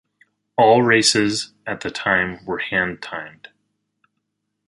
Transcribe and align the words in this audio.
All 0.57 0.81
races 0.81 1.53
at 1.67 1.81
the 1.81 1.91
time 1.91 2.37
where 2.43 2.57
hand 2.57 3.03
timed. 3.03 3.49